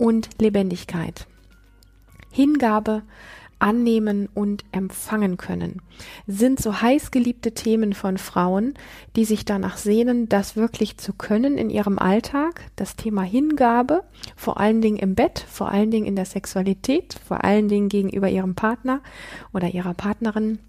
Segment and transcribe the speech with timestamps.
[0.00, 1.26] und Lebendigkeit.
[2.32, 3.02] Hingabe,
[3.58, 5.82] annehmen und empfangen können,
[6.26, 8.72] sind so heiß geliebte Themen von Frauen,
[9.16, 12.62] die sich danach sehnen, das wirklich zu können in ihrem Alltag.
[12.76, 14.04] Das Thema Hingabe,
[14.36, 18.30] vor allen Dingen im Bett, vor allen Dingen in der Sexualität, vor allen Dingen gegenüber
[18.30, 19.02] ihrem Partner
[19.52, 20.60] oder ihrer Partnerin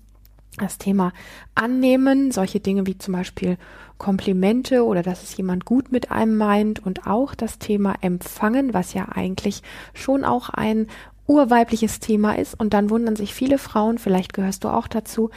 [0.57, 1.13] das Thema
[1.55, 3.57] annehmen, solche Dinge wie zum Beispiel
[3.97, 8.93] Komplimente oder dass es jemand gut mit einem meint und auch das Thema empfangen, was
[8.93, 9.61] ja eigentlich
[9.93, 10.87] schon auch ein
[11.27, 12.59] urweibliches Thema ist.
[12.59, 15.29] Und dann wundern sich viele Frauen, vielleicht gehörst du auch dazu,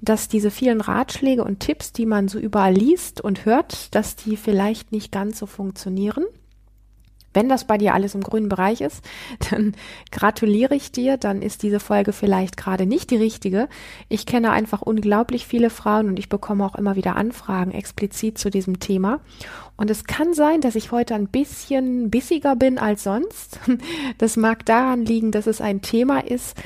[0.00, 4.36] dass diese vielen Ratschläge und Tipps, die man so überall liest und hört, dass die
[4.36, 6.24] vielleicht nicht ganz so funktionieren.
[7.34, 9.04] Wenn das bei dir alles im grünen Bereich ist,
[9.50, 9.74] dann
[10.10, 13.68] gratuliere ich dir, dann ist diese Folge vielleicht gerade nicht die richtige.
[14.08, 18.50] Ich kenne einfach unglaublich viele Frauen und ich bekomme auch immer wieder Anfragen explizit zu
[18.50, 19.20] diesem Thema.
[19.76, 23.60] Und es kann sein, dass ich heute ein bisschen bissiger bin als sonst.
[24.18, 26.56] Das mag daran liegen, dass es ein Thema ist,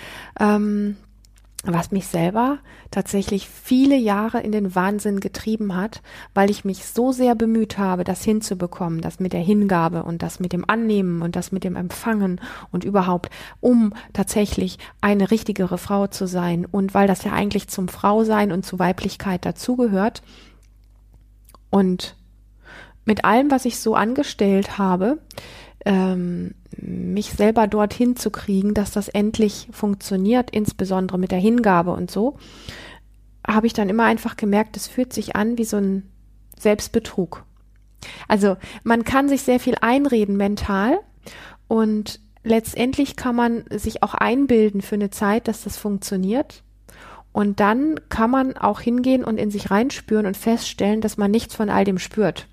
[0.41, 0.97] ähm,
[1.65, 2.59] was mich selber
[2.91, 6.03] tatsächlich viele Jahre in den Wahnsinn getrieben hat,
[6.35, 10.41] weil ich mich so sehr bemüht habe, das hinzubekommen, das mit der Hingabe und das
[10.41, 12.41] mit dem Annehmen und das mit dem Empfangen
[12.73, 17.87] und überhaupt, um tatsächlich eine richtigere Frau zu sein und weil das ja eigentlich zum
[17.87, 20.23] Frausein und zu Weiblichkeit dazugehört.
[21.71, 22.17] Und
[23.05, 25.19] mit allem, was ich so angestellt habe,
[25.85, 32.11] ähm, mich selber dorthin zu kriegen, dass das endlich funktioniert, insbesondere mit der Hingabe und
[32.11, 32.37] so,
[33.47, 36.09] habe ich dann immer einfach gemerkt, es fühlt sich an wie so ein
[36.59, 37.45] Selbstbetrug.
[38.29, 40.99] Also man kann sich sehr viel einreden mental
[41.69, 46.63] und letztendlich kann man sich auch einbilden für eine Zeit, dass das funktioniert.
[47.33, 51.55] Und dann kann man auch hingehen und in sich reinspüren und feststellen, dass man nichts
[51.55, 52.47] von all dem spürt.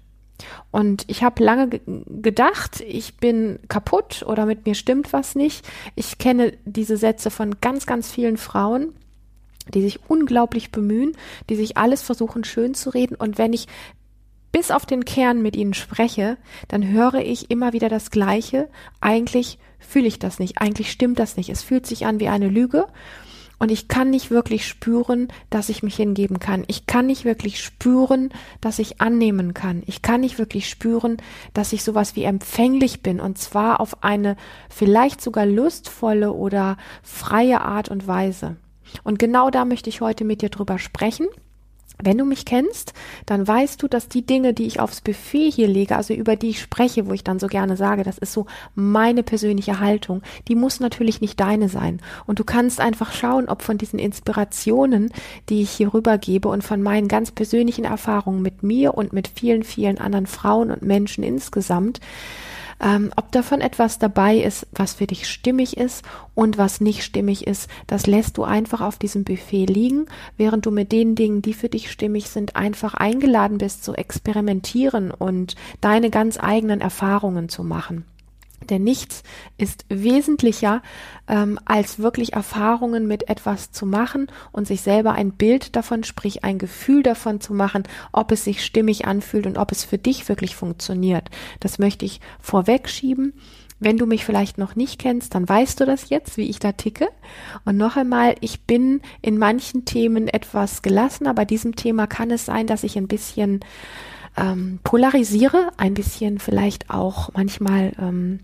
[0.71, 5.67] Und ich habe lange gedacht, ich bin kaputt oder mit mir stimmt was nicht.
[5.95, 8.93] Ich kenne diese Sätze von ganz, ganz vielen Frauen,
[9.73, 11.13] die sich unglaublich bemühen,
[11.49, 13.15] die sich alles versuchen schön zu reden.
[13.15, 13.67] Und wenn ich
[14.51, 18.67] bis auf den Kern mit ihnen spreche, dann höre ich immer wieder das Gleiche.
[18.99, 21.49] Eigentlich fühle ich das nicht, eigentlich stimmt das nicht.
[21.49, 22.87] Es fühlt sich an wie eine Lüge.
[23.59, 26.63] Und ich kann nicht wirklich spüren, dass ich mich hingeben kann.
[26.67, 28.29] Ich kann nicht wirklich spüren,
[28.61, 29.83] dass ich annehmen kann.
[29.85, 31.17] Ich kann nicht wirklich spüren,
[31.53, 33.19] dass ich sowas wie empfänglich bin.
[33.19, 34.37] Und zwar auf eine
[34.69, 38.55] vielleicht sogar lustvolle oder freie Art und Weise.
[39.03, 41.27] Und genau da möchte ich heute mit dir drüber sprechen.
[42.01, 42.93] Wenn du mich kennst,
[43.25, 46.51] dann weißt du, dass die Dinge, die ich aufs Buffet hier lege, also über die
[46.51, 50.55] ich spreche, wo ich dann so gerne sage, das ist so meine persönliche Haltung, die
[50.55, 51.99] muss natürlich nicht deine sein.
[52.25, 55.11] Und du kannst einfach schauen, ob von diesen Inspirationen,
[55.49, 59.63] die ich hier rübergebe und von meinen ganz persönlichen Erfahrungen mit mir und mit vielen,
[59.63, 61.99] vielen anderen Frauen und Menschen insgesamt,
[62.81, 66.03] ähm, ob davon etwas dabei ist, was für dich stimmig ist
[66.35, 70.05] und was nicht stimmig ist, das lässt du einfach auf diesem Buffet liegen,
[70.37, 75.11] während du mit den Dingen, die für dich stimmig sind, einfach eingeladen bist zu experimentieren
[75.11, 78.05] und deine ganz eigenen Erfahrungen zu machen.
[78.69, 79.23] Denn nichts
[79.57, 80.81] ist wesentlicher,
[81.27, 86.43] ähm, als wirklich Erfahrungen mit etwas zu machen und sich selber ein Bild davon, sprich
[86.43, 90.27] ein Gefühl davon zu machen, ob es sich stimmig anfühlt und ob es für dich
[90.29, 91.29] wirklich funktioniert.
[91.59, 93.33] Das möchte ich vorwegschieben.
[93.81, 96.73] Wenn du mich vielleicht noch nicht kennst, dann weißt du das jetzt, wie ich da
[96.73, 97.07] ticke.
[97.63, 101.33] Und noch einmal, ich bin in manchen Themen etwas gelassener.
[101.33, 103.61] Bei diesem Thema kann es sein, dass ich ein bisschen
[104.35, 108.41] ähm, polarisiere, ein bisschen vielleicht auch manchmal ähm,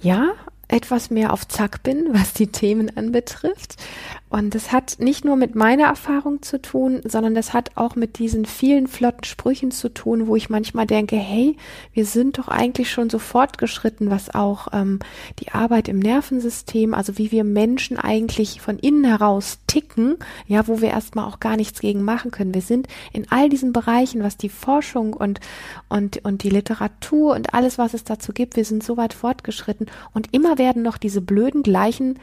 [0.00, 0.32] ja,
[0.68, 3.76] etwas mehr auf Zack bin, was die Themen anbetrifft.
[4.30, 8.20] Und das hat nicht nur mit meiner Erfahrung zu tun, sondern das hat auch mit
[8.20, 11.56] diesen vielen flotten Sprüchen zu tun, wo ich manchmal denke, hey,
[11.92, 15.00] wir sind doch eigentlich schon so fortgeschritten, was auch ähm,
[15.40, 20.16] die Arbeit im Nervensystem, also wie wir Menschen eigentlich von innen heraus ticken,
[20.46, 22.54] ja, wo wir erstmal auch gar nichts gegen machen können.
[22.54, 25.40] Wir sind in all diesen Bereichen, was die Forschung und,
[25.88, 29.86] und, und die Literatur und alles, was es dazu gibt, wir sind so weit fortgeschritten
[30.14, 32.16] und immer werden noch diese blöden gleichen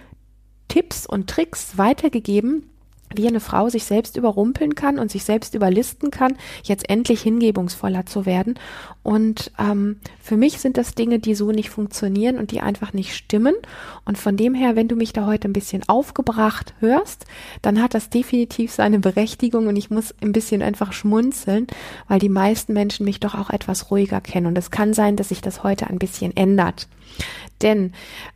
[0.68, 2.70] Tipps und Tricks weitergegeben,
[3.16, 8.06] wie eine Frau sich selbst überrumpeln kann und sich selbst überlisten kann, jetzt endlich hingebungsvoller
[8.06, 8.56] zu werden.
[9.02, 13.16] Und ähm, für mich sind das Dinge, die so nicht funktionieren und die einfach nicht
[13.16, 13.56] stimmen.
[14.04, 17.26] Und von dem her, wenn du mich da heute ein bisschen aufgebracht hörst,
[17.62, 21.68] dann hat das definitiv seine Berechtigung und ich muss ein bisschen einfach schmunzeln,
[22.10, 24.48] weil die meisten Menschen mich doch auch etwas ruhiger kennen.
[24.48, 26.90] Und es kann sein, dass sich das heute ein bisschen ändert.
[27.62, 27.94] Denn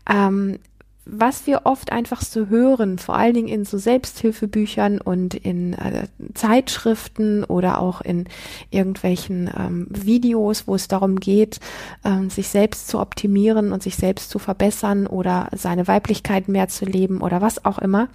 [0.10, 0.60] ähm,
[1.06, 6.08] was wir oft einfach so hören, vor allen Dingen in so Selbsthilfebüchern und in äh,
[6.36, 8.26] Zeitschriften oder auch in
[8.70, 11.60] irgendwelchen ähm, Videos, wo es darum geht,
[12.06, 16.86] ähm, sich selbst zu optimieren und sich selbst zu verbessern oder seine Weiblichkeit mehr zu
[16.86, 18.08] leben oder was auch immer.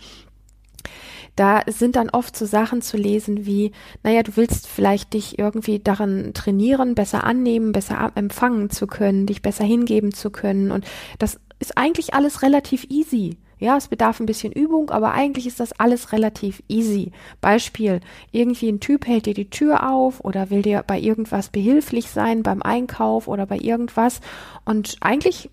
[1.37, 3.73] Da sind dann oft so Sachen zu lesen wie,
[4.03, 9.43] naja, du willst vielleicht dich irgendwie daran trainieren, besser annehmen, besser empfangen zu können, dich
[9.43, 10.71] besser hingeben zu können.
[10.71, 10.87] Und
[11.19, 13.37] das ist eigentlich alles relativ easy.
[13.59, 17.13] Ja, es bedarf ein bisschen Übung, aber eigentlich ist das alles relativ easy.
[17.41, 18.01] Beispiel,
[18.31, 22.43] irgendwie ein Typ hält dir die Tür auf oder will dir bei irgendwas behilflich sein,
[22.43, 24.21] beim Einkauf oder bei irgendwas.
[24.67, 25.49] Und eigentlich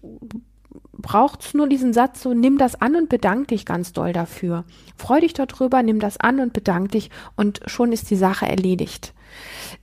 [0.92, 4.66] braucht's nur diesen Satz so, nimm das an und bedank dich ganz doll dafür.
[4.98, 9.14] Freu dich darüber, nimm das an und bedank dich und schon ist die Sache erledigt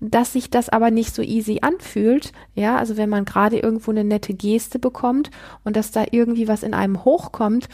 [0.00, 2.32] dass sich das aber nicht so easy anfühlt.
[2.54, 5.30] Ja, also wenn man gerade irgendwo eine nette Geste bekommt
[5.64, 7.68] und dass da irgendwie was in einem hochkommt,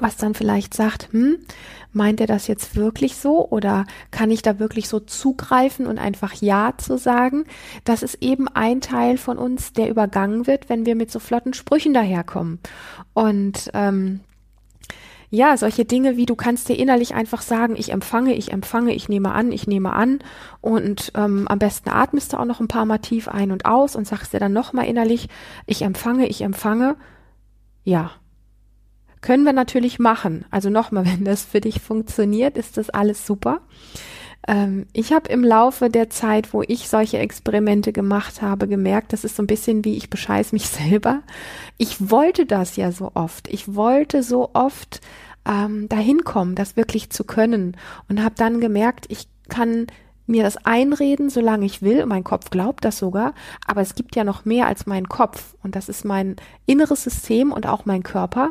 [0.00, 1.38] was dann vielleicht sagt, hm,
[1.92, 6.34] meint er das jetzt wirklich so oder kann ich da wirklich so zugreifen und einfach
[6.34, 7.44] Ja zu sagen?
[7.84, 11.54] Das ist eben ein Teil von uns, der übergangen wird, wenn wir mit so flotten
[11.54, 12.60] Sprüchen daherkommen.
[13.12, 14.20] Und ähm,
[15.30, 19.08] ja, solche Dinge wie du kannst dir innerlich einfach sagen, ich empfange, ich empfange, ich
[19.08, 20.20] nehme an, ich nehme an
[20.60, 23.94] und ähm, am besten atmest du auch noch ein paar Mal tief ein und aus
[23.94, 25.28] und sagst dir dann nochmal innerlich,
[25.66, 26.96] ich empfange, ich empfange.
[27.84, 28.12] Ja,
[29.20, 30.44] können wir natürlich machen.
[30.50, 33.60] Also nochmal, wenn das für dich funktioniert, ist das alles super.
[34.48, 39.22] Ähm, ich habe im Laufe der Zeit, wo ich solche Experimente gemacht habe, gemerkt, das
[39.22, 41.22] ist so ein bisschen wie ich bescheiß mich selber.
[41.76, 43.46] Ich wollte das ja so oft.
[43.48, 45.00] Ich wollte so oft
[45.46, 47.76] ähm, dahin kommen, das wirklich zu können
[48.08, 49.86] und habe dann gemerkt, ich kann
[50.26, 52.04] mir das einreden, solange ich will.
[52.06, 53.34] Mein Kopf glaubt das sogar.
[53.66, 55.54] Aber es gibt ja noch mehr als mein Kopf.
[55.62, 56.36] Und das ist mein
[56.66, 58.50] inneres System und auch mein Körper.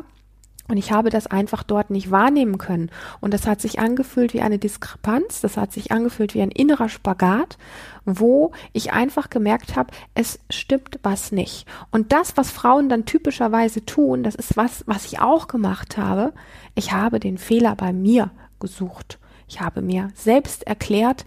[0.68, 2.90] Und ich habe das einfach dort nicht wahrnehmen können.
[3.20, 6.90] Und das hat sich angefühlt wie eine Diskrepanz, das hat sich angefühlt wie ein innerer
[6.90, 7.56] Spagat,
[8.04, 11.66] wo ich einfach gemerkt habe, es stimmt was nicht.
[11.90, 16.34] Und das, was Frauen dann typischerweise tun, das ist was, was ich auch gemacht habe.
[16.74, 18.30] Ich habe den Fehler bei mir
[18.60, 19.18] gesucht.
[19.48, 21.24] Ich habe mir selbst erklärt,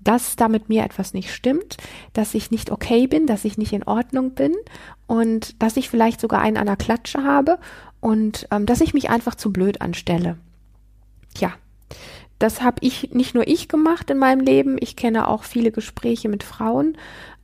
[0.00, 1.76] dass da mit mir etwas nicht stimmt,
[2.14, 4.54] dass ich nicht okay bin, dass ich nicht in Ordnung bin
[5.06, 7.58] und dass ich vielleicht sogar einen an der Klatsche habe
[8.00, 10.36] und ähm, dass ich mich einfach zu blöd anstelle.
[11.34, 11.52] Tja,
[12.40, 14.78] das habe ich nicht nur ich gemacht in meinem Leben.
[14.80, 16.96] Ich kenne auch viele Gespräche mit Frauen.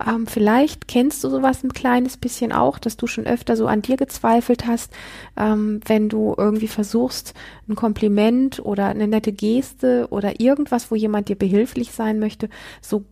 [0.05, 3.83] Ähm, vielleicht kennst du sowas ein kleines bisschen auch, dass du schon öfter so an
[3.83, 4.95] dir gezweifelt hast,
[5.37, 7.35] ähm, wenn du irgendwie versuchst,
[7.69, 12.49] ein Kompliment oder eine nette Geste oder irgendwas, wo jemand dir behilflich sein möchte,
[12.81, 13.05] so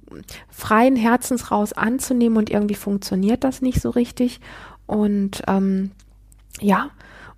[0.49, 4.40] freien Herzens raus anzunehmen und irgendwie funktioniert das nicht so richtig.
[4.87, 5.90] Und ähm,
[6.62, 6.90] ja,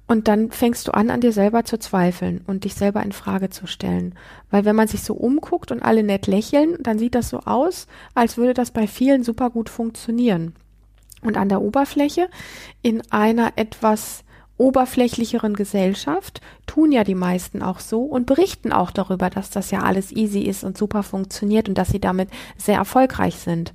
[0.07, 3.51] und dann fängst du an, an dir selber zu zweifeln und dich selber in Frage
[3.51, 4.15] zu stellen.
[4.51, 7.89] Weil wenn man sich so umguckt und alle nett lächeln, dann sieht das so aus,
[8.15, 10.55] als würde das bei vielen super gut funktionieren.
[11.23, 12.29] Und an der Oberfläche,
[12.83, 14.23] in einer etwas
[14.59, 19.83] oberflächlicheren Gesellschaft, tun ja die meisten auch so und berichten auch darüber, dass das ja
[19.83, 23.75] alles easy ist und super funktioniert und dass sie damit sehr erfolgreich sind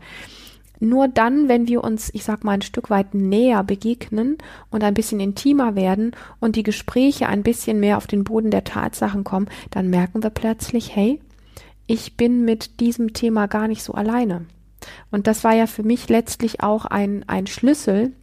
[0.81, 4.37] nur dann, wenn wir uns, ich sag mal, ein Stück weit näher begegnen
[4.71, 8.63] und ein bisschen intimer werden und die Gespräche ein bisschen mehr auf den Boden der
[8.63, 11.21] Tatsachen kommen, dann merken wir plötzlich, hey,
[11.87, 14.45] ich bin mit diesem Thema gar nicht so alleine.
[15.11, 18.13] Und das war ja für mich letztlich auch ein, ein Schlüssel,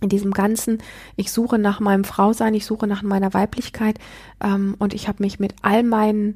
[0.00, 0.78] in diesem ganzen,
[1.14, 3.98] ich suche nach meinem Frausein, ich suche nach meiner Weiblichkeit
[4.42, 6.34] ähm, und ich habe mich mit all meinen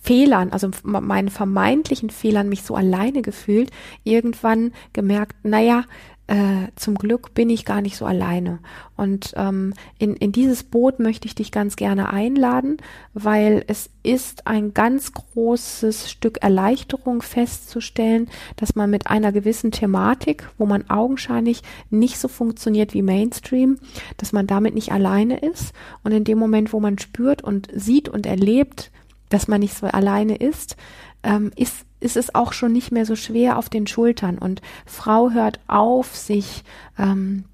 [0.00, 3.70] Fehlern, also meinen vermeintlichen Fehlern mich so alleine gefühlt,
[4.04, 5.84] irgendwann gemerkt, naja,
[6.28, 8.60] äh, zum Glück bin ich gar nicht so alleine.
[8.96, 12.76] Und ähm, in, in dieses Boot möchte ich dich ganz gerne einladen,
[13.12, 20.48] weil es ist ein ganz großes Stück Erleichterung festzustellen, dass man mit einer gewissen Thematik,
[20.58, 23.78] wo man augenscheinlich nicht so funktioniert wie Mainstream,
[24.16, 25.74] dass man damit nicht alleine ist.
[26.04, 28.92] Und in dem Moment, wo man spürt und sieht und erlebt,
[29.32, 30.76] dass man nicht so alleine ist,
[31.22, 34.38] ähm, ist, ist es auch schon nicht mehr so schwer auf den Schultern.
[34.38, 36.64] Und Frau hört auf, sich
[36.98, 37.44] ähm,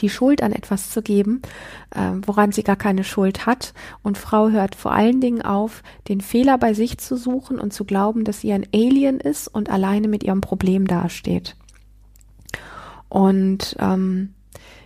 [0.00, 1.42] die Schuld an etwas zu geben,
[1.90, 3.72] äh, woran sie gar keine Schuld hat.
[4.02, 7.84] Und Frau hört vor allen Dingen auf, den Fehler bei sich zu suchen und zu
[7.84, 11.56] glauben, dass sie ein Alien ist und alleine mit ihrem Problem dasteht.
[13.08, 14.34] Und ähm,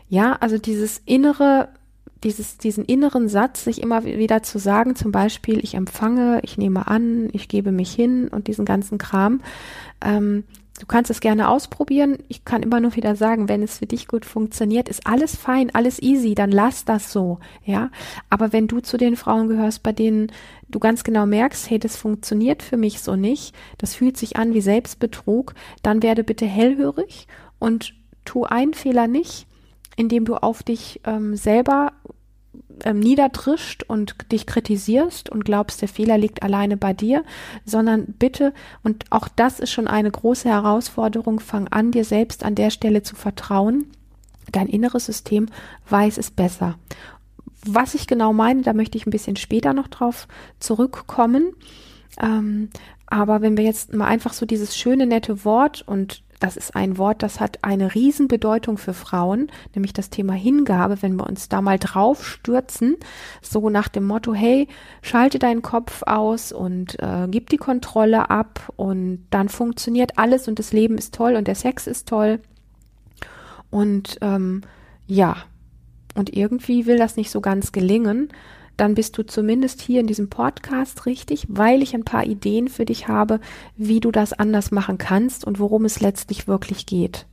[0.09, 1.69] ja, also dieses innere,
[2.25, 6.89] dieses, diesen inneren Satz, sich immer wieder zu sagen, zum Beispiel, ich empfange, ich nehme
[6.89, 9.41] an, ich gebe mich hin und diesen ganzen Kram,
[10.05, 10.45] ähm,
[10.81, 12.17] Du kannst es gerne ausprobieren.
[12.29, 15.71] Ich kann immer nur wieder sagen, wenn es für dich gut funktioniert, ist alles fein,
[15.75, 17.91] alles easy, dann lass das so, ja.
[18.31, 20.33] Aber wenn du zu den Frauen gehörst, bei denen
[20.69, 24.55] du ganz genau merkst, hey, das funktioniert für mich so nicht, das fühlt sich an
[24.55, 27.27] wie Selbstbetrug, dann werde bitte hellhörig
[27.59, 27.93] und
[28.25, 29.47] tu einen Fehler nicht,
[30.01, 31.93] indem du auf dich ähm, selber
[32.85, 37.23] ähm, niederdrischt und dich kritisierst und glaubst, der Fehler liegt alleine bei dir,
[37.67, 42.55] sondern bitte, und auch das ist schon eine große Herausforderung, fang an, dir selbst an
[42.55, 43.91] der Stelle zu vertrauen.
[44.51, 45.49] Dein inneres System
[45.91, 46.79] weiß es besser.
[47.67, 50.29] Was ich genau meine, da möchte ich ein bisschen später noch drauf
[50.61, 51.53] zurückkommen.
[52.19, 52.71] Ähm,
[53.07, 56.99] aber wenn wir jetzt mal einfach so dieses schöne, nette Wort und das ist ein
[56.99, 61.61] Wort, das hat eine Riesenbedeutung für Frauen, nämlich das Thema Hingabe, wenn wir uns da
[61.61, 62.97] mal drauf stürzen,
[63.43, 64.67] so nach dem Motto, hey,
[65.03, 70.59] schalte deinen Kopf aus und äh, gib die Kontrolle ab und dann funktioniert alles und
[70.59, 72.41] das Leben ist toll und der Sex ist toll.
[73.71, 74.63] Und ähm,
[75.07, 75.37] ja,
[76.15, 78.31] und irgendwie will das nicht so ganz gelingen
[78.81, 82.87] dann bist du zumindest hier in diesem Podcast richtig, weil ich ein paar Ideen für
[82.87, 83.39] dich habe,
[83.77, 87.27] wie du das anders machen kannst und worum es letztlich wirklich geht.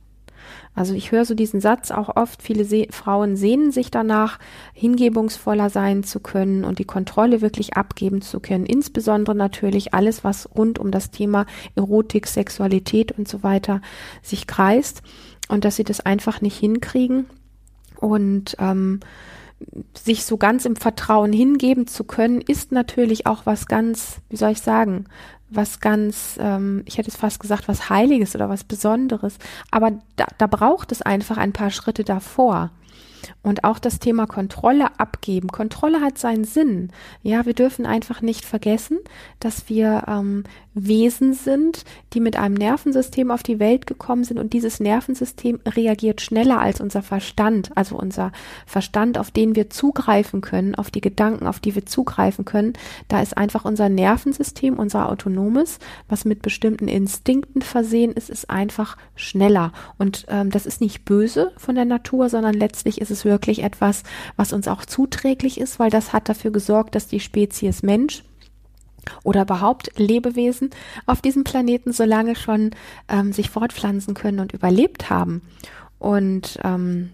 [0.74, 4.38] Also ich höre so diesen Satz auch oft, viele Se Frauen sehnen sich danach,
[4.74, 8.66] hingebungsvoller sein zu können und die Kontrolle wirklich abgeben zu können.
[8.66, 13.80] Insbesondere natürlich alles, was rund um das Thema Erotik, Sexualität und so weiter
[14.22, 15.02] sich kreist
[15.48, 17.26] und dass sie das einfach nicht hinkriegen.
[17.96, 19.00] Und ähm,
[19.94, 24.52] sich so ganz im Vertrauen hingeben zu können, ist natürlich auch was ganz, wie soll
[24.52, 25.06] ich sagen,
[25.50, 29.38] was ganz, ähm, ich hätte es fast gesagt, was Heiliges oder was Besonderes.
[29.70, 32.70] Aber da, da braucht es einfach ein paar Schritte davor.
[33.42, 35.48] Und auch das Thema Kontrolle abgeben.
[35.48, 36.90] Kontrolle hat seinen Sinn.
[37.22, 38.98] Ja, wir dürfen einfach nicht vergessen,
[39.40, 40.44] dass wir ähm,
[40.86, 46.20] Wesen sind, die mit einem Nervensystem auf die Welt gekommen sind und dieses Nervensystem reagiert
[46.20, 48.32] schneller als unser Verstand, also unser
[48.66, 52.74] Verstand, auf den wir zugreifen können, auf die Gedanken, auf die wir zugreifen können.
[53.08, 58.96] Da ist einfach unser Nervensystem, unser autonomes, was mit bestimmten Instinkten versehen ist, ist einfach
[59.14, 59.72] schneller.
[59.98, 64.02] Und ähm, das ist nicht böse von der Natur, sondern letztlich ist es wirklich etwas,
[64.36, 68.22] was uns auch zuträglich ist, weil das hat dafür gesorgt, dass die Spezies Mensch
[69.22, 70.70] oder überhaupt Lebewesen
[71.06, 72.70] auf diesem Planeten so lange schon
[73.08, 75.42] ähm, sich fortpflanzen können und überlebt haben.
[75.98, 77.10] Und ähm,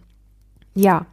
[0.75, 1.07] ja,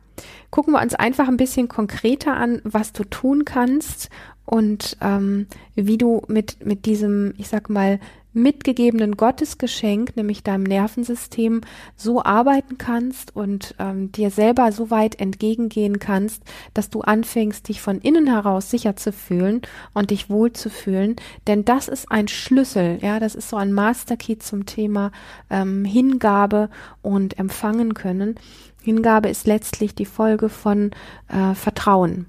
[0.49, 4.09] gucken wir uns einfach ein bisschen konkreter an, was du tun kannst
[4.45, 7.99] und ähm, wie du mit, mit diesem, ich sag mal,
[8.33, 11.61] mitgegebenen Gottesgeschenk, nämlich deinem Nervensystem,
[11.95, 17.81] so arbeiten kannst und ähm, dir selber so weit entgegengehen kannst, dass du anfängst, dich
[17.81, 19.61] von innen heraus sicher zu fühlen
[19.93, 21.15] und dich wohl zu fühlen.
[21.47, 25.11] Denn das ist ein Schlüssel, ja, das ist so ein Masterkey zum Thema
[25.49, 26.69] ähm, Hingabe
[27.01, 28.35] und empfangen können.
[28.83, 30.91] Hingabe ist letztlich die Folge von
[31.27, 32.25] äh, Vertrauen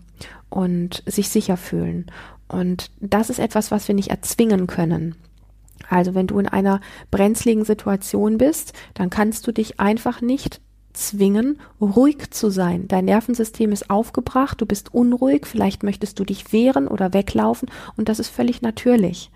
[0.51, 2.07] und sich sicher fühlen.
[2.49, 5.17] Und das ist etwas, was wir nicht erzwingen können.
[5.93, 6.81] Also wenn du in einer
[7.11, 10.63] brenzligen Situation bist, dann kannst du dich einfach nicht
[10.95, 12.89] zwingen, ruhig zu sein.
[12.89, 18.09] Dein Nervensystem ist aufgebracht, du bist unruhig, vielleicht möchtest du dich wehren oder weglaufen und
[18.09, 19.31] das ist völlig natürlich.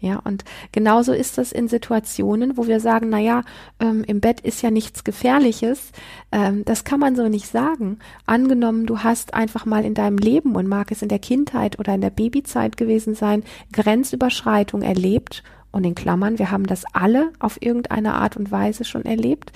[0.00, 3.44] Ja, und genauso ist das in Situationen, wo wir sagen, na ja,
[3.78, 5.92] ähm, im Bett ist ja nichts Gefährliches.
[6.32, 8.00] Ähm, das kann man so nicht sagen.
[8.26, 11.94] Angenommen, du hast einfach mal in deinem Leben und mag es in der Kindheit oder
[11.94, 17.60] in der Babyzeit gewesen sein, Grenzüberschreitung erlebt und in Klammern, wir haben das alle auf
[17.60, 19.52] irgendeine Art und Weise schon erlebt.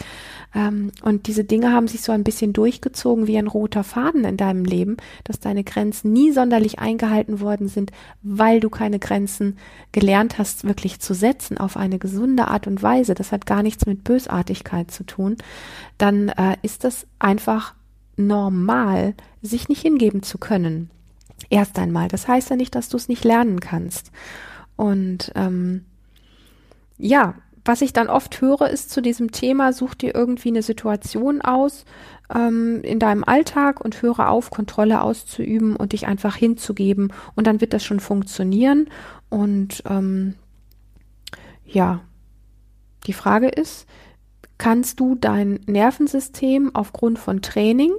[0.55, 4.39] Ähm, und diese Dinge haben sich so ein bisschen durchgezogen wie ein roter Faden in
[4.39, 7.93] deinem Leben, dass deine Grenzen nie sonderlich eingehalten worden sind,
[8.23, 9.59] weil du keine Grenzen
[9.93, 13.15] gelernt hast, wirklich zu setzen auf eine gesunde Art und Weise.
[13.15, 15.37] Das hat gar nichts mit Bösartigkeit zu tun.
[15.99, 17.75] Dann äh, ist das einfach
[18.17, 20.91] normal, sich nicht hingeben zu können.
[21.51, 22.09] Erst einmal.
[22.09, 24.11] Das heißt ja nicht, dass du es nicht lernen kannst.
[24.77, 25.85] Und ähm,
[26.99, 27.35] ja,
[27.65, 31.85] was ich dann oft höre, ist zu diesem Thema, such dir irgendwie eine Situation aus
[32.33, 37.61] ähm, in deinem Alltag und höre auf, Kontrolle auszuüben und dich einfach hinzugeben und dann
[37.61, 38.89] wird das schon funktionieren.
[39.29, 40.35] Und ähm,
[41.65, 42.01] ja,
[43.07, 43.87] die Frage ist,
[44.59, 47.95] kannst du dein Nervensystem aufgrund von Training,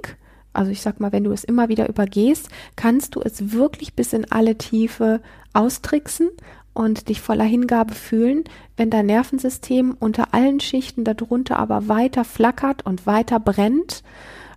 [0.52, 4.12] also ich sag mal, wenn du es immer wieder übergehst, kannst du es wirklich bis
[4.12, 5.20] in alle Tiefe
[5.52, 6.30] austricksen
[6.78, 8.44] und dich voller Hingabe fühlen,
[8.76, 14.04] wenn dein Nervensystem unter allen Schichten darunter aber weiter flackert und weiter brennt,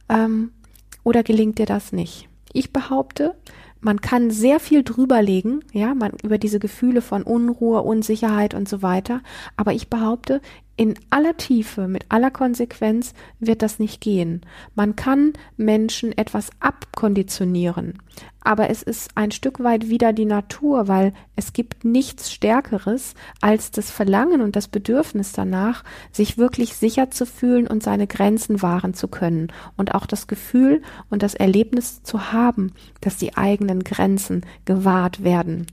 [0.08, 0.52] ähm,
[1.04, 2.30] oder gelingt dir das nicht?
[2.54, 3.34] Ich behaupte,
[3.80, 8.84] man kann sehr viel drüberlegen, ja, man über diese Gefühle von Unruhe, Unsicherheit und so
[8.84, 9.22] weiter.
[9.58, 10.42] Aber ich behaupte,
[10.82, 14.42] in aller Tiefe, mit aller Konsequenz wird das nicht gehen.
[14.74, 18.00] Man kann Menschen etwas abkonditionieren,
[18.44, 23.70] aber es ist ein Stück weit wieder die Natur, weil es gibt nichts Stärkeres als
[23.70, 28.96] das Verlangen und das Bedürfnis danach, sich wirklich sicher zu fühlen und seine Grenzen wahren
[28.96, 34.48] zu können und auch das Gefühl und das Erlebnis zu haben, dass die eigenen Grenzen
[34.66, 35.68] gewahrt werden.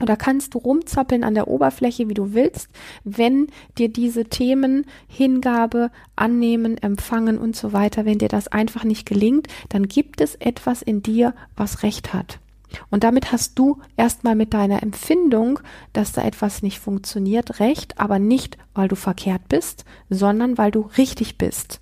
[0.00, 2.68] Da kannst du rumzappeln an der Oberfläche, wie du willst,
[3.04, 9.06] wenn dir diese Themen Hingabe, Annehmen, Empfangen und so weiter, wenn dir das einfach nicht
[9.06, 12.38] gelingt, dann gibt es etwas in dir, was Recht hat.
[12.90, 15.58] Und damit hast du erstmal mit deiner Empfindung,
[15.92, 20.88] dass da etwas nicht funktioniert, recht, aber nicht, weil du verkehrt bist, sondern weil du
[20.98, 21.80] richtig bist.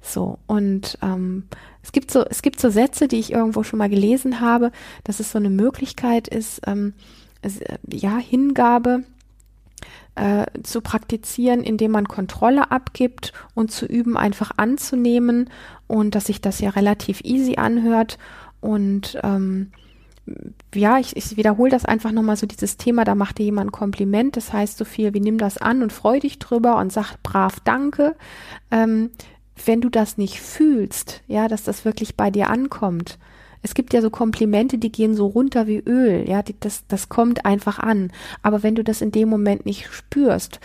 [0.00, 1.44] So, und ähm,
[1.82, 4.72] es gibt so, es gibt so Sätze, die ich irgendwo schon mal gelesen habe,
[5.04, 6.94] dass es so eine Möglichkeit ist, ähm,
[7.42, 9.04] es, äh, ja, Hingabe
[10.14, 15.50] äh, zu praktizieren, indem man Kontrolle abgibt und zu üben, einfach anzunehmen
[15.86, 18.18] und dass sich das ja relativ easy anhört
[18.60, 19.70] und ähm,
[20.74, 23.72] ja, ich, ich wiederhole das einfach nochmal so dieses Thema, da macht dir jemand ein
[23.72, 27.16] Kompliment, das heißt so viel wie nimm das an und freu dich drüber und sag
[27.22, 28.14] brav Danke.
[28.70, 29.10] Ähm,
[29.66, 33.18] wenn du das nicht fühlst, ja, dass das wirklich bei dir ankommt,
[33.62, 37.08] es gibt ja so Komplimente, die gehen so runter wie Öl, ja, die, das, das
[37.08, 38.10] kommt einfach an.
[38.42, 40.60] Aber wenn du das in dem Moment nicht spürst,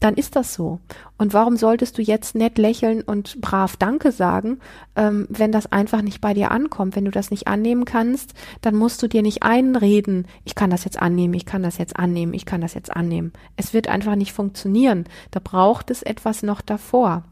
[0.00, 0.80] dann ist das so.
[1.16, 4.58] Und warum solltest du jetzt nett lächeln und brav Danke sagen,
[4.96, 6.94] ähm, wenn das einfach nicht bei dir ankommt?
[6.94, 10.84] Wenn du das nicht annehmen kannst, dann musst du dir nicht einreden, ich kann das
[10.84, 13.32] jetzt annehmen, ich kann das jetzt annehmen, ich kann das jetzt annehmen.
[13.56, 15.04] Es wird einfach nicht funktionieren.
[15.30, 17.22] Da braucht es etwas noch davor.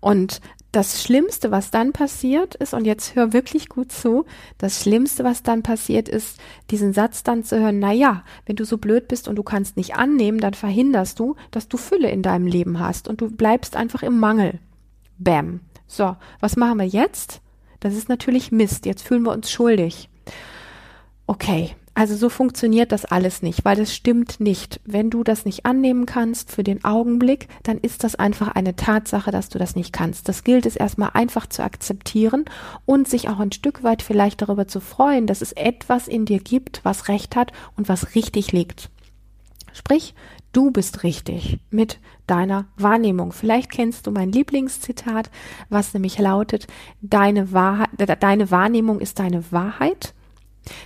[0.00, 0.40] Und
[0.72, 4.26] das Schlimmste, was dann passiert ist, und jetzt hör wirklich gut zu,
[4.58, 6.38] das Schlimmste, was dann passiert ist,
[6.70, 9.76] diesen Satz dann zu hören, na ja, wenn du so blöd bist und du kannst
[9.76, 13.74] nicht annehmen, dann verhinderst du, dass du Fülle in deinem Leben hast und du bleibst
[13.74, 14.60] einfach im Mangel.
[15.18, 15.60] Bäm.
[15.86, 17.40] So, was machen wir jetzt?
[17.80, 18.84] Das ist natürlich Mist.
[18.84, 20.10] Jetzt fühlen wir uns schuldig.
[21.26, 24.82] Okay, also so funktioniert das alles nicht, weil das stimmt nicht.
[24.84, 29.30] Wenn du das nicht annehmen kannst für den Augenblick, dann ist das einfach eine Tatsache,
[29.30, 30.28] dass du das nicht kannst.
[30.28, 32.44] Das gilt es erstmal einfach zu akzeptieren
[32.84, 36.38] und sich auch ein Stück weit vielleicht darüber zu freuen, dass es etwas in dir
[36.38, 38.90] gibt, was recht hat und was richtig liegt.
[39.72, 40.14] Sprich,
[40.52, 43.32] du bist richtig mit deiner Wahrnehmung.
[43.32, 45.30] Vielleicht kennst du mein Lieblingszitat,
[45.70, 46.66] was nämlich lautet,
[47.00, 47.88] deine, Wahrheit,
[48.22, 50.12] deine Wahrnehmung ist deine Wahrheit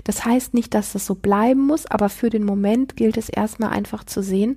[0.04, 3.70] das heißt nicht, dass das so bleiben muss, aber für den Moment gilt es erstmal
[3.70, 4.56] einfach zu sehen,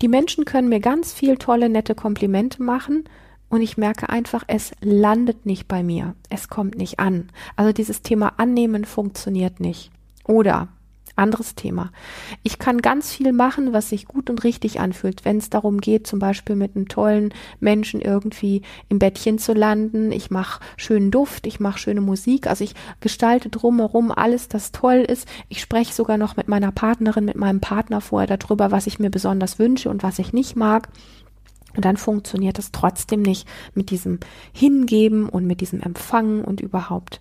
[0.00, 3.04] die Menschen können mir ganz viel tolle, nette Komplimente machen
[3.48, 6.14] und ich merke einfach, es landet nicht bei mir.
[6.30, 7.28] Es kommt nicht an.
[7.54, 9.90] Also dieses Thema annehmen funktioniert nicht.
[10.24, 10.68] Oder
[11.16, 11.90] anderes Thema.
[12.42, 16.06] Ich kann ganz viel machen, was sich gut und richtig anfühlt, wenn es darum geht,
[16.06, 20.12] zum Beispiel mit einem tollen Menschen irgendwie im Bettchen zu landen.
[20.12, 25.04] Ich mache schönen Duft, ich mache schöne Musik, also ich gestalte drumherum alles, das toll
[25.06, 25.28] ist.
[25.48, 29.10] Ich spreche sogar noch mit meiner Partnerin, mit meinem Partner vorher darüber, was ich mir
[29.10, 30.88] besonders wünsche und was ich nicht mag.
[31.74, 34.20] Und dann funktioniert es trotzdem nicht mit diesem
[34.52, 37.20] Hingeben und mit diesem Empfangen und überhaupt.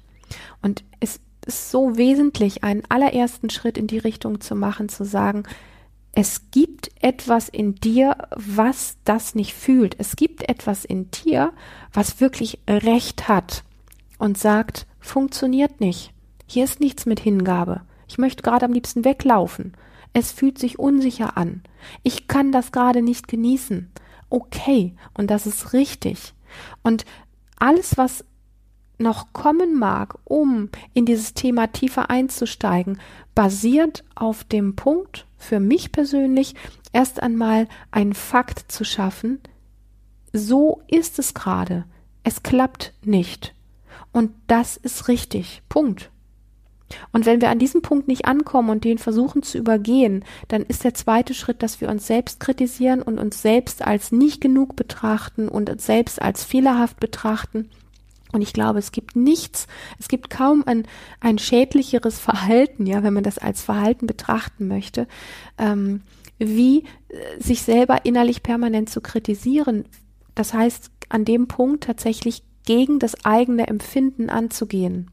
[0.61, 1.19] Und es
[1.51, 5.43] ist so wesentlich, einen allerersten Schritt in die Richtung zu machen, zu sagen,
[6.13, 9.95] es gibt etwas in dir, was das nicht fühlt.
[9.97, 11.51] Es gibt etwas in dir,
[11.91, 13.63] was wirklich Recht hat
[14.17, 16.13] und sagt, funktioniert nicht.
[16.47, 17.81] Hier ist nichts mit Hingabe.
[18.07, 19.73] Ich möchte gerade am liebsten weglaufen.
[20.13, 21.63] Es fühlt sich unsicher an.
[22.03, 23.89] Ich kann das gerade nicht genießen.
[24.29, 26.33] Okay, und das ist richtig.
[26.81, 27.05] Und
[27.57, 28.23] alles, was
[29.01, 32.99] noch kommen mag, um in dieses Thema tiefer einzusteigen,
[33.35, 36.55] basiert auf dem Punkt, für mich persönlich,
[36.93, 39.39] erst einmal einen Fakt zu schaffen,
[40.33, 41.85] so ist es gerade.
[42.23, 43.53] Es klappt nicht.
[44.11, 45.61] Und das ist richtig.
[45.69, 46.09] Punkt.
[47.13, 50.83] Und wenn wir an diesem Punkt nicht ankommen und den versuchen zu übergehen, dann ist
[50.83, 55.47] der zweite Schritt, dass wir uns selbst kritisieren und uns selbst als nicht genug betrachten
[55.47, 57.69] und uns selbst als fehlerhaft betrachten
[58.33, 59.67] und ich glaube, es gibt nichts,
[59.99, 60.87] es gibt kaum ein,
[61.19, 65.07] ein schädlicheres Verhalten, ja, wenn man das als Verhalten betrachten möchte,
[65.57, 66.01] ähm,
[66.37, 69.85] wie äh, sich selber innerlich permanent zu kritisieren.
[70.35, 75.11] Das heißt, an dem Punkt tatsächlich gegen das eigene Empfinden anzugehen.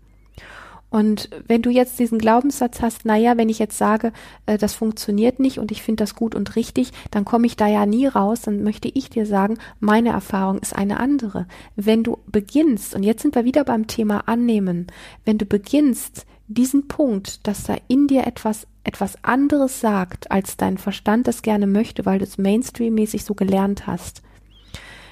[0.91, 4.13] Und wenn du jetzt diesen Glaubenssatz hast, naja, wenn ich jetzt sage,
[4.47, 7.67] äh, das funktioniert nicht und ich finde das gut und richtig, dann komme ich da
[7.67, 11.47] ja nie raus, dann möchte ich dir sagen, meine Erfahrung ist eine andere.
[11.77, 14.87] Wenn du beginnst, und jetzt sind wir wieder beim Thema annehmen,
[15.27, 20.79] wenn du beginnst, diesen Punkt, dass da in dir etwas, etwas anderes sagt, als dein
[20.79, 24.23] Verstand das gerne möchte, weil du es mainstreammäßig so gelernt hast,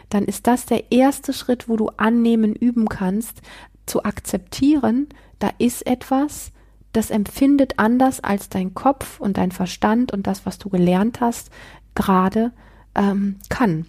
[0.09, 3.43] dann ist das der erste Schritt, wo du annehmen üben kannst,
[3.85, 6.53] zu akzeptieren, da ist etwas,
[6.93, 11.51] das empfindet anders als dein Kopf und dein Verstand und das, was du gelernt hast,
[11.95, 12.53] gerade
[12.95, 13.87] ähm, kann.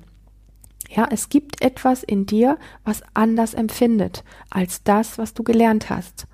[0.90, 6.28] Ja, es gibt etwas in dir, was anders empfindet als das, was du gelernt hast.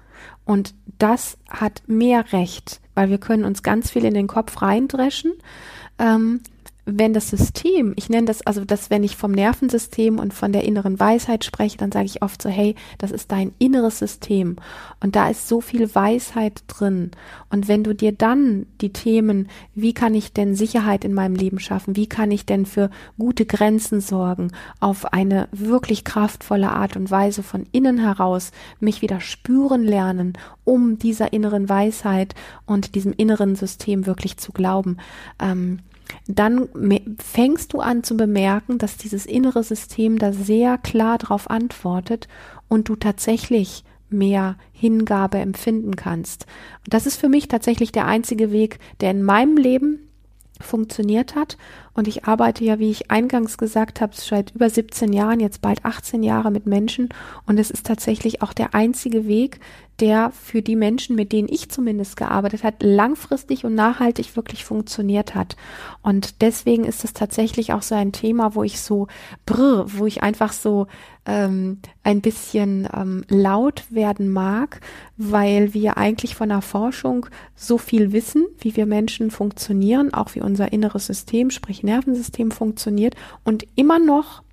[0.46, 5.34] Und das hat mehr Recht, weil wir können uns ganz viel in den Kopf reindreschen
[6.00, 6.42] ähm,
[6.86, 10.66] wenn das System, ich nenne das also, dass wenn ich vom Nervensystem und von der
[10.66, 14.58] inneren Weisheit spreche, dann sage ich oft so, hey, das ist dein inneres System.
[15.00, 17.12] Und da ist so viel Weisheit drin.
[17.50, 21.60] Und wenn du dir dann die Themen, wie kann ich denn Sicherheit in meinem Leben
[21.60, 27.10] schaffen, wie kann ich denn für gute Grenzen sorgen, auf eine wirklich kraftvolle Art und
[27.10, 30.34] Weise von innen heraus mich wieder spüren lernen,
[30.66, 34.98] um dieser inneren Weisheit und diesem inneren System wirklich zu glauben,
[35.40, 35.80] ähm,
[36.28, 36.70] dann
[37.18, 42.28] fängst du an zu bemerken, dass dieses innere System da sehr klar darauf antwortet
[42.68, 46.46] und du tatsächlich mehr Hingabe empfinden kannst.
[46.88, 50.08] Das ist für mich tatsächlich der einzige Weg, der in meinem Leben
[50.62, 51.58] funktioniert hat.
[51.94, 55.86] Und ich arbeite ja, wie ich eingangs gesagt habe, seit über 17 Jahren, jetzt bald
[55.86, 57.10] 18 Jahre mit Menschen.
[57.46, 59.60] Und es ist tatsächlich auch der einzige Weg,
[60.00, 65.36] der für die Menschen, mit denen ich zumindest gearbeitet hat, langfristig und nachhaltig wirklich funktioniert
[65.36, 65.56] hat.
[66.02, 69.08] Und deswegen ist es tatsächlich auch so ein Thema, wo ich so
[69.46, 70.88] brr, wo ich einfach so
[71.26, 74.82] ähm, ein bisschen ähm, laut werden mag,
[75.16, 80.42] weil wir eigentlich von der Forschung so viel wissen, wie wir Menschen funktionieren, auch wie
[80.42, 84.44] unser inneres System, sprich Nervensystem funktioniert und immer noch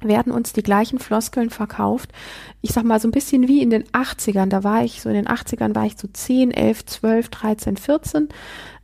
[0.00, 2.12] werden uns die gleichen Floskeln verkauft.
[2.60, 4.46] Ich sag mal so ein bisschen wie in den 80ern.
[4.46, 8.28] Da war ich so in den 80ern war ich so 10, 11, 12, 13, 14.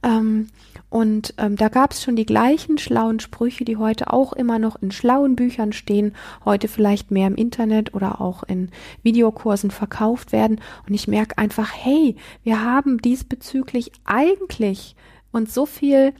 [0.03, 0.49] Ähm,
[0.90, 4.81] und ähm, da gab es schon die gleichen schlauen Sprüche, die heute auch immer noch
[4.81, 8.70] in schlauen Büchern stehen, heute vielleicht mehr im Internet oder auch in
[9.03, 10.61] Videokursen verkauft werden.
[10.87, 14.94] Und ich merke einfach, hey, wir haben diesbezüglich eigentlich
[15.33, 16.12] uns so viel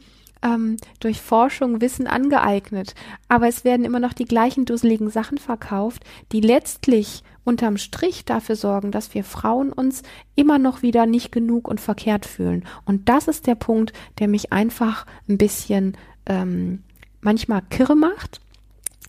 [0.45, 2.93] ähm, durch Forschung Wissen angeeignet,
[3.27, 8.55] aber es werden immer noch die gleichen dusseligen Sachen verkauft, die letztlich unterm Strich dafür
[8.55, 10.03] sorgen, dass wir Frauen uns
[10.35, 12.65] immer noch wieder nicht genug und verkehrt fühlen.
[12.85, 16.83] Und das ist der Punkt, der mich einfach ein bisschen ähm,
[17.21, 18.39] manchmal kirre macht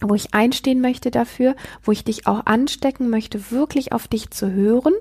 [0.02, 4.52] wo ich einstehen möchte dafür, wo ich dich auch anstecken möchte, wirklich auf dich zu
[4.52, 4.92] hören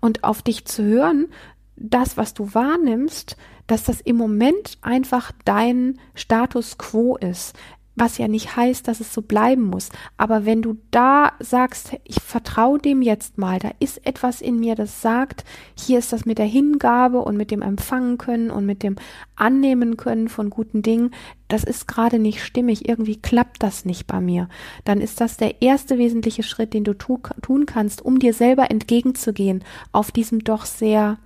[0.00, 1.28] und auf dich zu hören,
[1.76, 3.36] das, was du wahrnimmst,
[3.70, 7.54] dass das im Moment einfach dein Status quo ist
[8.00, 9.90] was ja nicht heißt, dass es so bleiben muss.
[10.16, 14.74] Aber wenn du da sagst, ich vertraue dem jetzt mal, da ist etwas in mir,
[14.74, 15.44] das sagt,
[15.76, 18.96] hier ist das mit der Hingabe und mit dem Empfangen können und mit dem
[19.36, 21.10] Annehmen können von guten Dingen,
[21.48, 24.48] das ist gerade nicht stimmig, irgendwie klappt das nicht bei mir,
[24.84, 28.70] dann ist das der erste wesentliche Schritt, den du tu tun kannst, um dir selber
[28.70, 31.18] entgegenzugehen auf diesem doch sehr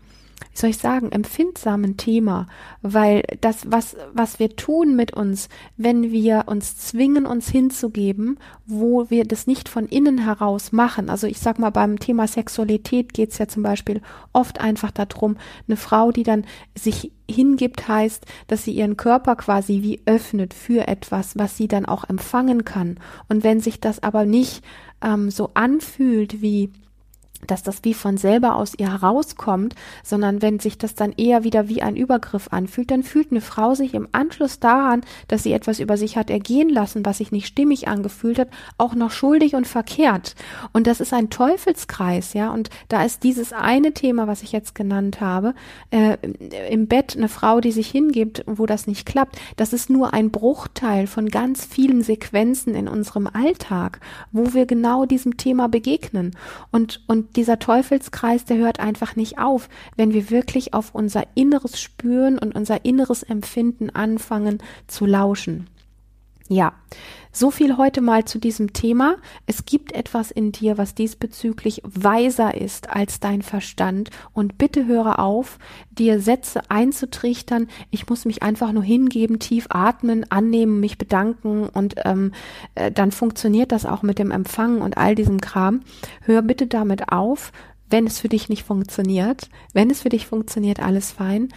[0.52, 2.46] wie soll ich sagen, empfindsamen Thema,
[2.82, 9.10] weil das, was, was wir tun mit uns, wenn wir uns zwingen, uns hinzugeben, wo
[9.10, 11.10] wir das nicht von innen heraus machen.
[11.10, 14.00] Also ich sag mal, beim Thema Sexualität geht es ja zum Beispiel
[14.32, 19.82] oft einfach darum, eine Frau, die dann sich hingibt, heißt, dass sie ihren Körper quasi
[19.82, 22.98] wie öffnet für etwas, was sie dann auch empfangen kann.
[23.28, 24.62] Und wenn sich das aber nicht
[25.02, 26.70] ähm, so anfühlt wie
[27.46, 31.68] dass das wie von selber aus ihr herauskommt, sondern wenn sich das dann eher wieder
[31.68, 35.80] wie ein Übergriff anfühlt, dann fühlt eine Frau sich im Anschluss daran, dass sie etwas
[35.80, 39.66] über sich hat ergehen lassen, was sich nicht stimmig angefühlt hat, auch noch schuldig und
[39.66, 40.34] verkehrt.
[40.72, 42.52] Und das ist ein Teufelskreis, ja.
[42.52, 45.54] Und da ist dieses eine Thema, was ich jetzt genannt habe,
[45.90, 46.16] äh,
[46.70, 50.30] im Bett eine Frau, die sich hingibt, wo das nicht klappt, das ist nur ein
[50.30, 54.00] Bruchteil von ganz vielen Sequenzen in unserem Alltag,
[54.32, 56.36] wo wir genau diesem Thema begegnen.
[56.70, 61.80] Und, und dieser Teufelskreis, der hört einfach nicht auf, wenn wir wirklich auf unser inneres
[61.80, 65.68] Spüren und unser inneres Empfinden anfangen zu lauschen.
[66.48, 66.74] Ja,
[67.32, 69.16] so viel heute mal zu diesem Thema.
[69.46, 74.10] Es gibt etwas in dir, was diesbezüglich weiser ist als dein Verstand.
[74.34, 75.58] Und bitte höre auf,
[75.90, 77.68] dir Sätze einzutrichtern.
[77.90, 82.32] Ich muss mich einfach nur hingeben, tief atmen, annehmen, mich bedanken und ähm,
[82.74, 85.80] äh, dann funktioniert das auch mit dem Empfangen und all diesem Kram.
[86.20, 87.52] Hör bitte damit auf,
[87.88, 89.48] wenn es für dich nicht funktioniert.
[89.72, 91.48] Wenn es für dich funktioniert, alles fein.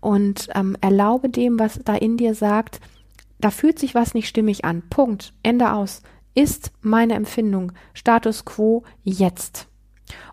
[0.00, 2.80] Und ähm, erlaube dem, was da in dir sagt,
[3.40, 4.82] da fühlt sich was nicht stimmig an.
[4.88, 5.32] Punkt.
[5.42, 6.02] Ende aus.
[6.34, 7.72] Ist meine Empfindung.
[7.94, 9.68] Status quo jetzt.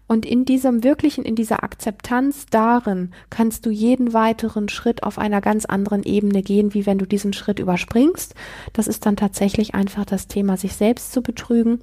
[0.05, 5.41] Und in diesem wirklichen, in dieser Akzeptanz darin kannst du jeden weiteren Schritt auf einer
[5.41, 8.35] ganz anderen Ebene gehen, wie wenn du diesen Schritt überspringst.
[8.73, 11.79] Das ist dann tatsächlich einfach das Thema, sich selbst zu betrügen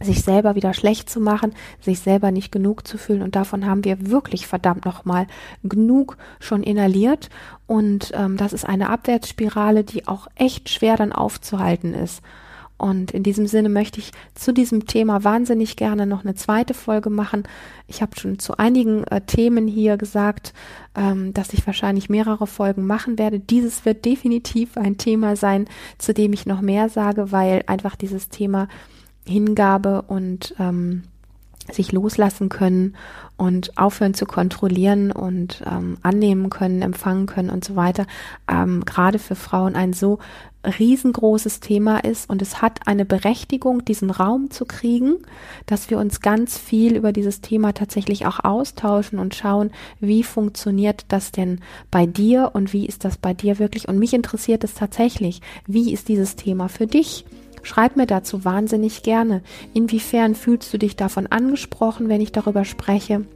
[0.00, 3.22] sich selber wieder schlecht zu machen, sich selber nicht genug zu fühlen.
[3.22, 5.26] Und davon haben wir wirklich verdammt nochmal
[5.62, 7.30] genug schon inhaliert.
[7.66, 12.22] Und ähm, das ist eine Abwärtsspirale, die auch echt schwer dann aufzuhalten ist.
[12.78, 17.10] Und in diesem Sinne möchte ich zu diesem Thema wahnsinnig gerne noch eine zweite Folge
[17.10, 17.42] machen.
[17.88, 20.54] Ich habe schon zu einigen äh, Themen hier gesagt,
[20.94, 23.40] ähm, dass ich wahrscheinlich mehrere Folgen machen werde.
[23.40, 25.66] Dieses wird definitiv ein Thema sein,
[25.98, 28.68] zu dem ich noch mehr sage, weil einfach dieses Thema
[29.28, 31.04] Hingabe und ähm,
[31.72, 32.96] sich loslassen können
[33.36, 38.06] und aufhören zu kontrollieren und ähm, annehmen können, empfangen können und so weiter,
[38.50, 40.18] ähm, gerade für Frauen ein so
[40.64, 45.14] riesengroßes Thema ist und es hat eine Berechtigung, diesen Raum zu kriegen,
[45.66, 51.04] dass wir uns ganz viel über dieses Thema tatsächlich auch austauschen und schauen, wie funktioniert
[51.08, 51.60] das denn
[51.90, 55.92] bei dir und wie ist das bei dir wirklich und mich interessiert es tatsächlich, wie
[55.92, 57.24] ist dieses Thema für dich?
[57.68, 59.42] Schreib mir dazu wahnsinnig gerne.
[59.74, 63.26] Inwiefern fühlst du dich davon angesprochen, wenn ich darüber spreche?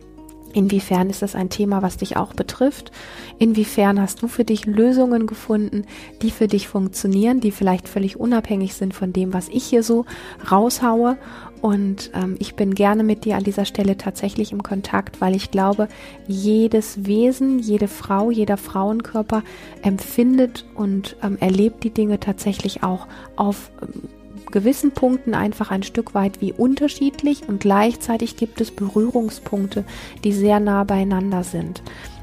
[0.54, 2.92] Inwiefern ist das ein Thema, was dich auch betrifft?
[3.38, 5.84] Inwiefern hast du für dich Lösungen gefunden,
[6.22, 10.06] die für dich funktionieren, die vielleicht völlig unabhängig sind von dem, was ich hier so
[10.50, 11.18] raushaue?
[11.60, 15.50] Und ähm, ich bin gerne mit dir an dieser Stelle tatsächlich im Kontakt, weil ich
[15.50, 15.88] glaube,
[16.26, 19.42] jedes Wesen, jede Frau, jeder Frauenkörper
[19.82, 24.08] empfindet und ähm, erlebt die Dinge tatsächlich auch auf ähm,
[24.52, 29.84] gewissen Punkten einfach ein Stück weit wie unterschiedlich und gleichzeitig gibt es Berührungspunkte,
[30.22, 31.82] die sehr nah beieinander sind.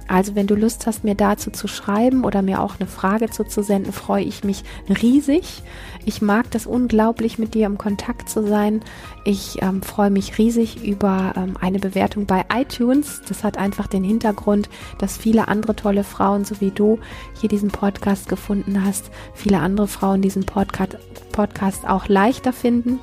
[0.10, 3.94] Also wenn du Lust hast, mir dazu zu schreiben oder mir auch eine Frage zuzusenden,
[3.94, 5.62] freue ich mich riesig.
[6.10, 8.82] Ich mag das unglaublich, mit dir im Kontakt zu sein.
[9.26, 13.22] Ich ähm, freue mich riesig über ähm, eine Bewertung bei iTunes.
[13.28, 16.98] Das hat einfach den Hintergrund, dass viele andere tolle Frauen, so wie du,
[17.40, 20.98] hier diesen Podcast gefunden hast, viele andere Frauen diesen Podcast,
[21.32, 22.98] Podcast auch leichter finden.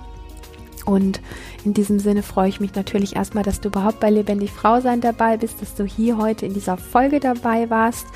[0.84, 1.20] Und
[1.66, 5.00] in diesem Sinne freue ich mich natürlich erstmal, dass du überhaupt bei Lebendig Frau sein
[5.00, 8.06] dabei bist, dass du hier heute in dieser Folge dabei warst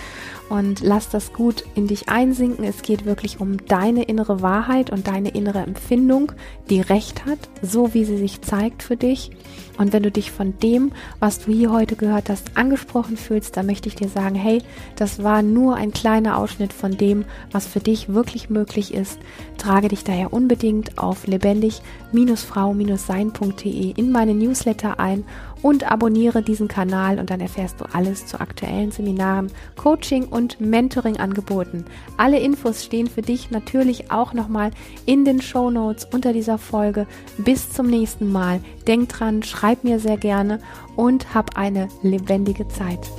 [0.48, 2.64] und lass das gut in dich einsinken.
[2.64, 6.30] Es geht wirklich um deine innere Wahrheit und deine innere Empfindung,
[6.68, 9.32] die recht hat, so wie sie sich zeigt für dich.
[9.78, 13.66] Und wenn du dich von dem, was du hier heute gehört hast, angesprochen fühlst, dann
[13.66, 14.62] möchte ich dir sagen, hey,
[14.94, 19.18] das war nur ein kleiner Ausschnitt von dem, was für dich wirklich möglich ist.
[19.56, 25.24] Trage dich daher unbedingt auf lebendig-frau-sein.de in meine Newsletter ein
[25.62, 31.85] und abonniere diesen Kanal und dann erfährst du alles zu aktuellen Seminaren, Coaching und Mentoring-Angeboten.
[32.16, 34.70] Alle Infos stehen für dich natürlich auch nochmal
[35.07, 37.07] in den Show Notes unter dieser Folge.
[37.38, 38.61] Bis zum nächsten Mal.
[38.87, 40.61] Denk dran, schreib mir sehr gerne
[40.96, 43.11] und hab eine lebendige Zeit.